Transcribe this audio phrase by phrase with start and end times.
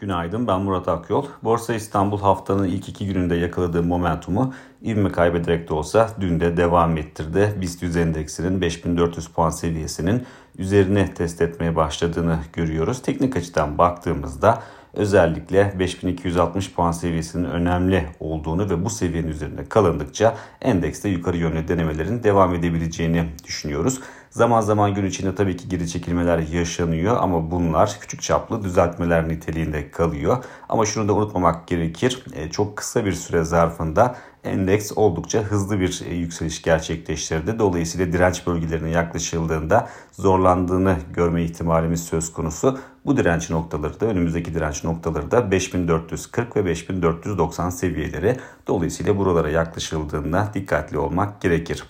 [0.00, 1.26] Günaydın ben Murat Akyol.
[1.42, 6.96] Borsa İstanbul haftanın ilk iki gününde yakaladığı momentumu ivme kaybederek de olsa dün de devam
[6.96, 7.54] ettirdi.
[7.60, 10.26] BIST 100 endeksinin 5400 puan seviyesinin
[10.58, 13.02] üzerine test etmeye başladığını görüyoruz.
[13.02, 14.62] Teknik açıdan baktığımızda
[14.94, 22.22] özellikle 5260 puan seviyesinin önemli olduğunu ve bu seviyenin üzerinde kalındıkça endekste yukarı yönlü denemelerin
[22.22, 24.00] devam edebileceğini düşünüyoruz.
[24.30, 29.90] Zaman zaman gün içinde tabii ki geri çekilmeler yaşanıyor ama bunlar küçük çaplı düzeltmeler niteliğinde
[29.90, 30.44] kalıyor.
[30.68, 32.24] Ama şunu da unutmamak gerekir.
[32.34, 37.58] E, çok kısa bir süre zarfında endeks oldukça hızlı bir e, yükseliş gerçekleştirdi.
[37.58, 42.78] Dolayısıyla direnç bölgelerine yaklaşıldığında zorlandığını görme ihtimalimiz söz konusu.
[43.06, 48.36] Bu direnç noktaları da önümüzdeki direnç noktaları da 5440 ve 5490 seviyeleri.
[48.66, 51.84] Dolayısıyla buralara yaklaşıldığında dikkatli olmak gerekir.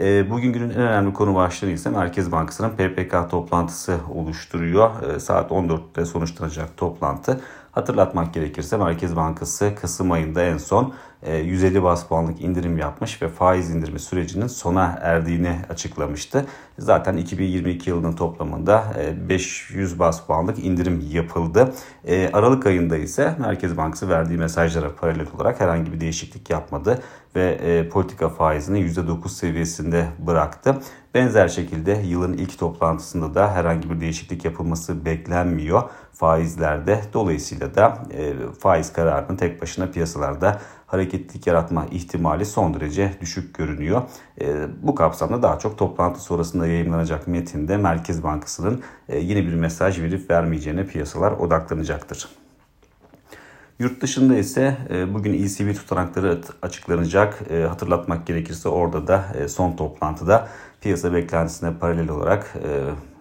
[0.00, 5.02] E, bugün günün en önemli konu başlığı ise Merkez Bankası'nın PPK toplantısı oluşturuyor.
[5.02, 7.40] E, saat 14'te sonuçlanacak toplantı.
[7.72, 10.94] Hatırlatmak gerekirse Merkez Bankası Kasım ayında en son
[11.26, 16.46] 150 e, bas puanlık indirim yapmış ve faiz indirimi sürecinin sona erdiğini açıklamıştı.
[16.78, 18.84] Zaten 2022 yılının toplamında
[19.28, 21.74] 500 e, bas puanlık indirim yapıldı.
[22.04, 27.02] E, Aralık ayında ise Merkez Bankası verdiği mesajlara paralel olarak herhangi bir değişiklik yapmadı
[27.36, 30.76] ve politika faizini %9 seviyesinde bıraktı.
[31.14, 37.00] Benzer şekilde yılın ilk toplantısında da herhangi bir değişiklik yapılması beklenmiyor faizlerde.
[37.12, 37.98] Dolayısıyla da
[38.58, 44.02] faiz kararının tek başına piyasalarda hareketlilik yaratma ihtimali son derece düşük görünüyor.
[44.40, 50.00] E, bu kapsamda daha çok toplantı sonrasında yayınlanacak metinde Merkez Bankası'nın e, yeni bir mesaj
[50.00, 52.28] verip vermeyeceğine piyasalar odaklanacaktır.
[53.80, 57.42] Yurt dışında ise e, bugün ECB tutanakları açıklanacak.
[57.50, 60.48] E, hatırlatmak gerekirse orada da e, son toplantıda
[60.80, 62.54] piyasa beklentisine paralel olarak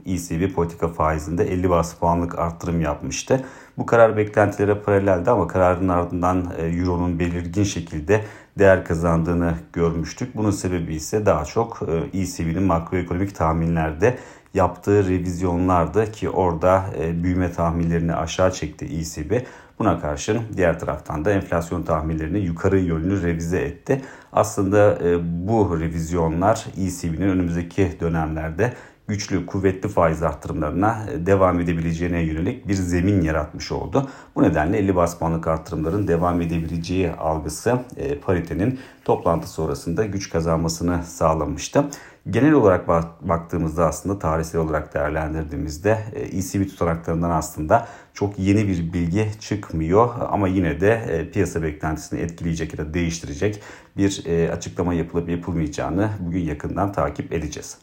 [0.05, 3.45] ECB politika faizinde 50 bas puanlık arttırım yapmıştı.
[3.77, 8.23] Bu karar beklentilere paraleldi ama kararın ardından Euro'nun belirgin şekilde
[8.59, 10.35] değer kazandığını görmüştük.
[10.35, 11.80] Bunun sebebi ise daha çok
[12.14, 14.17] ECB'nin makroekonomik tahminlerde
[14.53, 16.86] yaptığı revizyonlardı ki orada
[17.23, 19.31] büyüme tahminlerini aşağı çekti ECB.
[19.80, 24.02] Buna karşın diğer taraftan da enflasyon tahminlerini yukarı yönlü revize etti.
[24.34, 25.17] Aslında e,
[25.48, 28.73] bu revizyonlar ECB'nin önümüzdeki dönemlerde
[29.08, 34.10] güçlü, kuvvetli faiz arttırımlarına e, devam edebileceğine yönelik bir zemin yaratmış oldu.
[34.36, 41.04] Bu nedenle 50 bas puanlık arttırımların devam edebileceği algısı e, paritenin toplantı sonrasında güç kazanmasını
[41.04, 41.86] sağlamıştı.
[42.30, 42.88] Genel olarak
[43.22, 47.88] baktığımızda aslında tarihsel olarak değerlendirdiğimizde ECB e tutanaklarından aslında
[48.19, 53.61] çok yeni bir bilgi çıkmıyor ama yine de piyasa beklentisini etkileyecek ya da değiştirecek
[53.97, 57.77] bir açıklama yapılıp yapılmayacağını bugün yakından takip edeceğiz.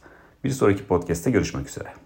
[0.45, 2.06] Bir sonraki podcast'te görüşmek üzere.